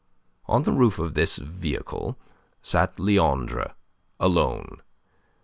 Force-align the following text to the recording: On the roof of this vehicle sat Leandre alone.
On 0.47 0.63
the 0.63 0.71
roof 0.71 0.97
of 0.97 1.13
this 1.13 1.37
vehicle 1.37 2.17
sat 2.63 2.97
Leandre 2.99 3.75
alone. 4.19 4.81